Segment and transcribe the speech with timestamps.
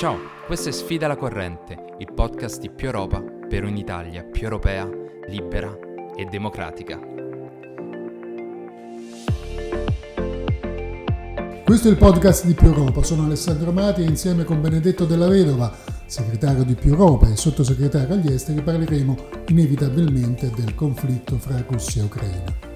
[0.00, 4.88] Ciao, questo è Sfida la corrente, il podcast di più Europa per un'Italia più europea,
[5.28, 5.76] libera
[6.16, 6.98] e democratica.
[11.62, 15.28] Questo è il podcast di Più Europa, sono Alessandro Mati e insieme con Benedetto Della
[15.28, 15.70] Vedova,
[16.06, 19.16] segretario di Più Europa e sottosegretario agli esteri, parleremo
[19.48, 22.69] inevitabilmente del conflitto fra Russia e Ucraina.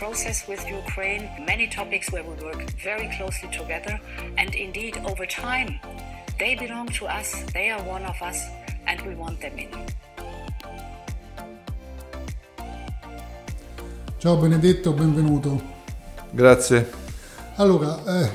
[0.00, 4.00] Process with Ukraine, many topics where we work very closely together,
[4.38, 5.78] and indeed, over time,
[6.38, 8.38] they belong to us, they are one of us,
[8.86, 9.68] and we want them in.
[14.16, 15.60] Ciao Benedetto, benvenuto.
[16.30, 16.90] Grazie.
[17.56, 18.30] Allora, eh,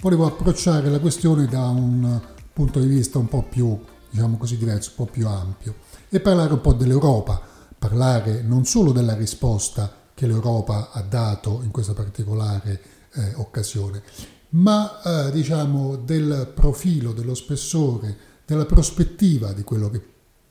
[0.00, 2.20] volevo approcciare la questione da un
[2.52, 3.78] punto di vista un po' più,
[4.10, 5.76] diciamo così, diverso, un po' più ampio
[6.08, 7.40] e parlare un po' dell'Europa,
[7.78, 12.82] parlare non solo della risposta che l'Europa ha dato in questa particolare
[13.14, 14.02] eh, occasione,
[14.50, 20.02] ma eh, diciamo del profilo, dello spessore, della prospettiva di quello che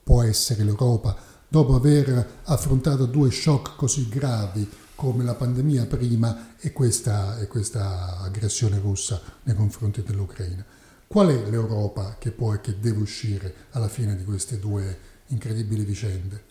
[0.04, 1.16] può essere l'Europa
[1.48, 8.18] dopo aver affrontato due shock così gravi come la pandemia prima e questa, e questa
[8.22, 10.66] aggressione russa nei confronti dell'Ucraina.
[11.06, 14.98] Qual è l'Europa che può e che deve uscire alla fine di queste due
[15.28, 16.44] incredibili vicende?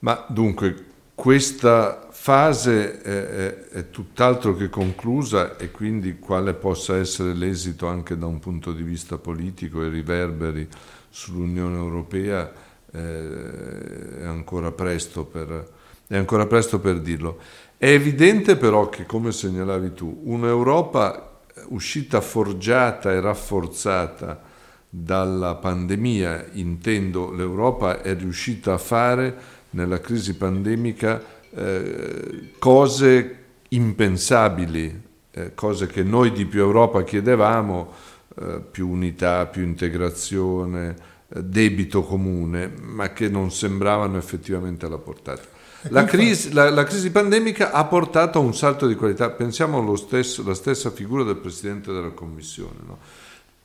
[0.00, 7.86] Ma dunque, questa fase è, è, tutt'altro che conclusa e quindi quale possa essere l'esito
[7.86, 10.66] anche da un punto di vista politico e riverberi
[11.10, 12.50] sull'Unione Europea
[12.90, 15.68] eh, è, ancora per,
[16.06, 17.40] è ancora presto per dirlo.
[17.76, 24.40] È evidente però che, come segnalavi tu, un'Europa uscita forgiata e rafforzata
[24.88, 29.36] dalla pandemia, intendo l'Europa è riuscita a fare
[29.72, 33.38] nella crisi pandemica eh, cose
[33.68, 37.92] impensabili, eh, cose che noi di più Europa chiedevamo,
[38.40, 40.96] eh, più unità, più integrazione,
[41.28, 45.42] eh, debito comune, ma che non sembravano effettivamente alla portata.
[45.90, 49.30] La crisi, la, la crisi, pandemica ha portato a un salto di qualità.
[49.30, 52.78] Pensiamo alla stessa figura del Presidente della Commissione.
[52.86, 52.98] No?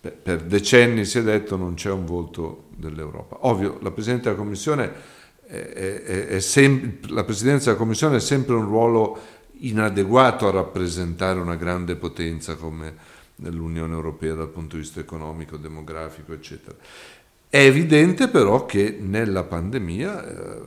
[0.01, 3.37] Per, per decenni si è detto non c'è un volto dell'Europa.
[3.47, 4.91] Ovvio, la Presidente della Commissione
[6.39, 9.17] sem- la presidenza della Commissione è sempre un ruolo
[9.59, 16.33] inadeguato a rappresentare una grande potenza come l'Unione Europea dal punto di vista economico, demografico,
[16.33, 16.75] eccetera.
[17.51, 20.61] È evidente però che nella pandemia eh,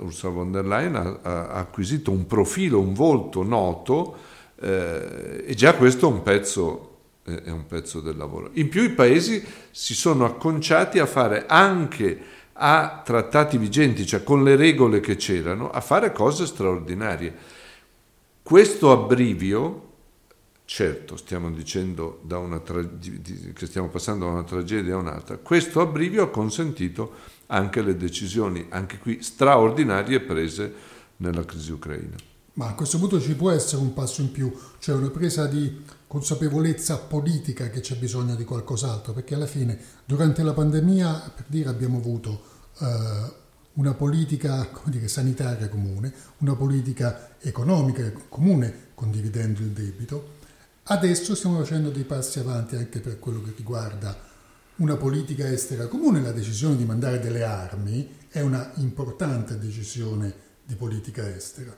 [0.00, 4.16] Ursula von der Leyen ha, ha, acquisito un profilo, un volto noto
[4.60, 8.50] eh, e già questo è un, pezzo, è un pezzo del lavoro.
[8.54, 12.20] In più i paesi si sono acconciati a fare anche
[12.54, 17.34] a trattati vigenti, cioè con le regole che c'erano, a fare cose straordinarie.
[18.42, 19.90] Questo abbrivio,
[20.64, 22.22] certo stiamo dicendo
[22.64, 22.88] tra-
[23.54, 27.12] che stiamo passando da una tragedia a un'altra, questo abbrivio ha consentito
[27.46, 30.74] anche le decisioni, anche qui straordinarie, prese
[31.18, 32.31] nella crisi ucraina.
[32.54, 35.82] Ma a questo punto ci può essere un passo in più, cioè una presa di
[36.06, 41.70] consapevolezza politica che c'è bisogno di qualcos'altro, perché alla fine durante la pandemia, per dire,
[41.70, 42.42] abbiamo avuto
[42.78, 43.40] eh,
[43.74, 50.40] una politica dire, sanitaria comune, una politica economica comune, condividendo il debito.
[50.84, 54.14] Adesso stiamo facendo dei passi avanti anche per quello che riguarda
[54.76, 56.20] una politica estera comune.
[56.20, 60.34] La decisione di mandare delle armi è una importante decisione
[60.64, 61.74] di politica estera.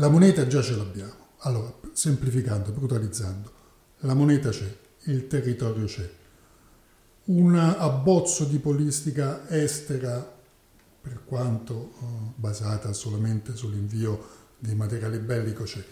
[0.00, 1.26] La moneta già ce l'abbiamo.
[1.38, 3.52] Allora, semplificando, brutalizzando,
[4.00, 6.08] la moneta c'è, il territorio c'è,
[7.24, 10.36] un abbozzo di politica estera,
[11.00, 12.04] per quanto eh,
[12.36, 15.82] basata solamente sull'invio di materiale bellico c'è,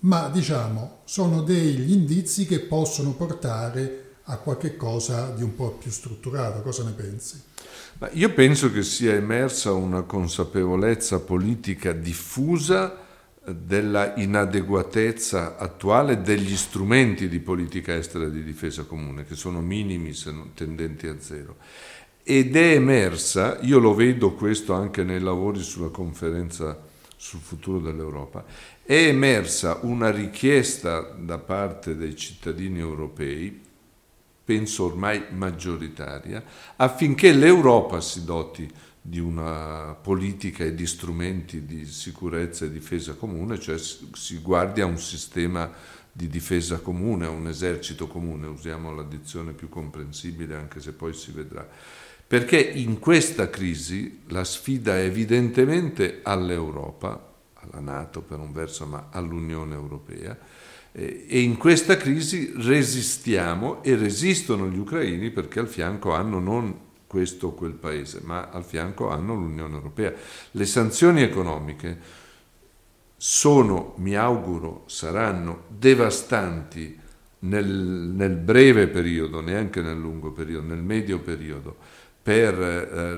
[0.00, 5.90] ma diciamo sono degli indizi che possono portare a qualche cosa di un po' più
[5.90, 6.60] strutturato.
[6.60, 7.42] Cosa ne pensi?
[8.12, 13.08] io penso che sia emersa una consapevolezza politica diffusa
[13.44, 20.12] della inadeguatezza attuale degli strumenti di politica estera e di difesa comune, che sono minimi
[20.12, 21.56] se non tendenti a zero.
[22.22, 26.78] Ed è emersa, io lo vedo questo anche nei lavori sulla conferenza
[27.16, 28.44] sul futuro dell'Europa,
[28.82, 33.60] è emersa una richiesta da parte dei cittadini europei,
[34.44, 36.42] penso ormai maggioritaria,
[36.76, 38.70] affinché l'Europa si doti
[39.02, 44.86] di una politica e di strumenti di sicurezza e difesa comune, cioè si guardi a
[44.86, 45.70] un sistema
[46.12, 51.14] di difesa comune, a un esercito comune, usiamo la dizione più comprensibile anche se poi
[51.14, 51.66] si vedrà.
[52.26, 59.08] Perché in questa crisi la sfida è evidentemente all'Europa, alla Nato per un verso, ma
[59.10, 60.38] all'Unione Europea.
[60.92, 66.78] E in questa crisi resistiamo e resistono gli ucraini perché al fianco hanno non
[67.10, 70.12] questo o quel paese, ma al fianco hanno l'Unione Europea.
[70.52, 71.98] Le sanzioni economiche
[73.16, 76.96] sono, mi auguro, saranno devastanti
[77.40, 81.76] nel, nel, breve periodo, neanche nel lungo periodo, nel medio periodo,
[82.22, 83.16] per eh,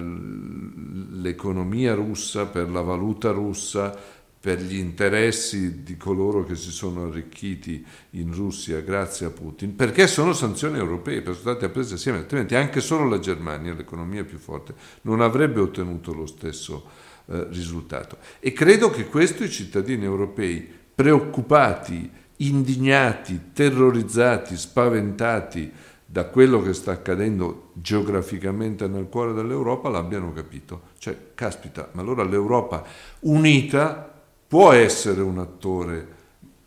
[1.21, 3.95] l'economia russa, per la valuta russa,
[4.43, 10.09] per gli interessi di coloro che si sono arricchiti in Russia grazie a Putin, perché
[10.09, 14.75] sono sanzioni europee, sono state prese assieme, altrimenti anche solo la Germania, l'economia più forte,
[15.03, 16.87] non avrebbe ottenuto lo stesso
[17.27, 18.17] eh, risultato.
[18.41, 25.71] E credo che questo i cittadini europei preoccupati, indignati, terrorizzati, spaventati
[26.05, 30.89] da quello che sta accadendo geograficamente nel cuore dell'Europa l'abbiano capito.
[30.99, 32.85] Cioè, caspita, ma allora l'Europa
[33.21, 34.12] unita
[34.53, 36.07] può essere un attore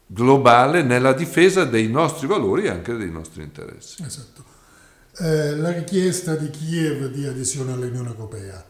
[0.07, 4.01] globale nella difesa dei nostri valori e anche dei nostri interessi.
[4.01, 4.43] Esatto.
[5.19, 8.65] Eh, la richiesta di Kiev di adesione all'Unione Europea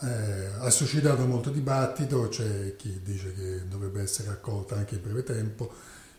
[0.00, 5.24] eh, ha suscitato molto dibattito, c'è chi dice che dovrebbe essere accolta anche in breve
[5.24, 5.70] tempo,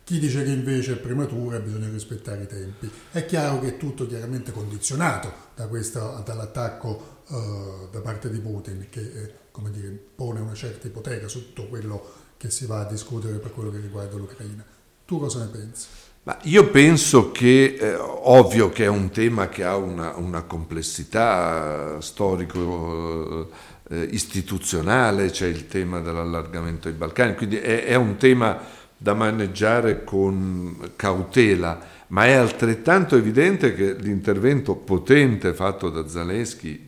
[0.04, 2.92] chi dice che invece è prematura e bisogna rispettare i tempi.
[3.10, 8.86] È chiaro che è tutto chiaramente condizionato da questo, dall'attacco uh, da parte di Putin
[8.92, 9.34] che eh,
[9.72, 13.72] dire, pone una certa ipoteca su tutto quello che si va a discutere per quello
[13.72, 14.64] che riguarda l'Ucraina.
[15.06, 15.88] Tu cosa ne pensi?
[16.24, 22.02] Ma io penso che, eh, ovvio che è un tema che ha una, una complessità
[22.02, 23.52] storico
[23.90, 28.60] eh, istituzionale, c'è il tema dell'allargamento ai Balcani, quindi è, è un tema
[28.98, 36.88] da maneggiare con cautela, ma è altrettanto evidente che l'intervento potente fatto da Zaleschi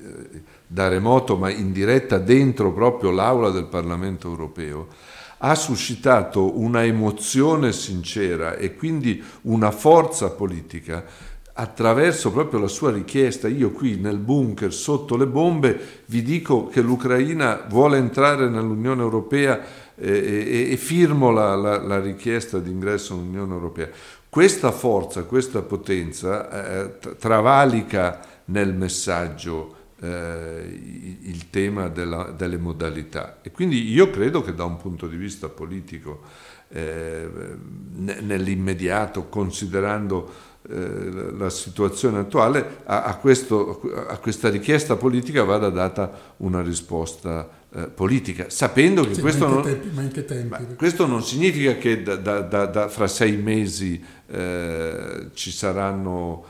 [0.00, 4.86] eh, da remoto ma in diretta dentro proprio l'aula del Parlamento europeo,
[5.38, 11.04] ha suscitato una emozione sincera e quindi una forza politica
[11.60, 16.80] attraverso proprio la sua richiesta, io qui nel bunker sotto le bombe vi dico che
[16.80, 19.60] l'Ucraina vuole entrare nell'Unione Europea
[19.96, 23.88] e, e, e firmo la, la, la, richiesta di ingresso nell'Unione Europea.
[24.28, 33.38] Questa forza, questa potenza eh, travalica nel messaggio eh, il tema della, delle modalità.
[33.42, 36.20] E quindi io credo che da un punto di vista politico,
[36.68, 37.28] eh,
[37.94, 46.34] nell'immediato, considerando eh, la situazione attuale, a, a, questo, a, questa richiesta politica vada data
[46.38, 52.16] una risposta eh, politica, sapendo che sì, questo, non, tempi, questo, non, significa che da,
[52.16, 56.44] da, da, fra sei mesi eh, ci saranno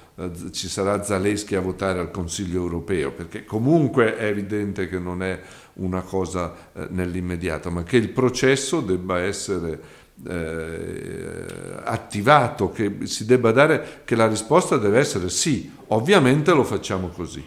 [0.50, 5.41] ci sarà Zaleschi a votare al Consiglio europeo, perché comunque è evidente che non è
[5.75, 9.81] una cosa eh, nell'immediato, ma che il processo debba essere
[10.26, 11.44] eh,
[11.85, 17.44] attivato, che si debba dare, che la risposta deve essere sì, ovviamente lo facciamo così.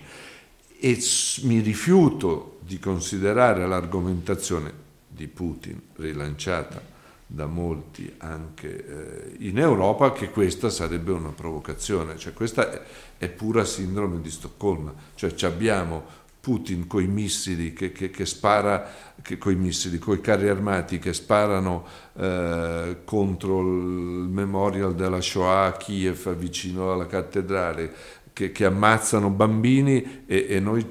[0.80, 1.00] E
[1.44, 4.72] mi rifiuto di considerare l'argomentazione
[5.08, 6.91] di Putin rilanciata
[7.34, 12.84] da molti anche eh, in Europa che questa sarebbe una provocazione, cioè questa
[13.18, 18.86] è, pura sindrome di Stoccolma, cioè abbiamo Putin con i missili che, che, che spara,
[19.22, 21.86] che, coi missili, coi carri armati che sparano
[22.18, 27.94] eh, contro il memorial della Shoah a Kiev vicino alla cattedrale,
[28.34, 30.86] che, che ammazzano bambini e, e noi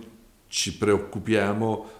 [0.46, 1.99] ci preoccupiamo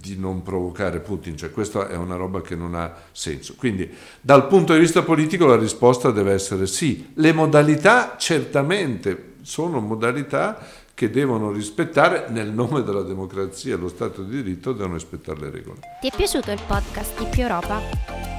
[0.00, 3.54] di non provocare Putin, cioè questa è una roba che non ha senso.
[3.56, 3.88] Quindi
[4.20, 7.10] dal punto di vista politico la risposta deve essere sì.
[7.14, 10.58] Le modalità certamente sono modalità
[10.94, 15.50] che devono rispettare nel nome della democrazia e lo Stato di diritto devono rispettare le
[15.50, 15.78] regole.
[16.00, 17.80] Ti è piaciuto il podcast di Più Europa?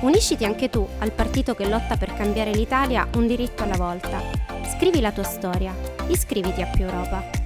[0.02, 4.22] Unisciti anche tu al partito che lotta per cambiare l'Italia un diritto alla volta.
[4.78, 5.76] Scrivi la tua storia.
[6.08, 7.41] Iscriviti a Più Europa.